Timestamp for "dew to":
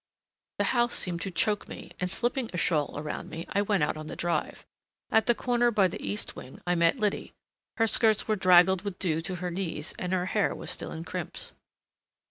8.97-9.35